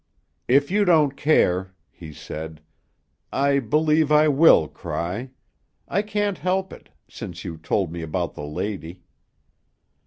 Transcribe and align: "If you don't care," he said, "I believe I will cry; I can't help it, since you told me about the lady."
"If 0.47 0.71
you 0.71 0.83
don't 0.83 1.15
care," 1.15 1.75
he 1.91 2.11
said, 2.11 2.61
"I 3.31 3.59
believe 3.59 4.11
I 4.11 4.29
will 4.29 4.67
cry; 4.67 5.29
I 5.87 6.01
can't 6.01 6.39
help 6.39 6.73
it, 6.73 6.89
since 7.07 7.45
you 7.45 7.55
told 7.55 7.91
me 7.91 8.01
about 8.01 8.33
the 8.33 8.43
lady." 8.45 9.03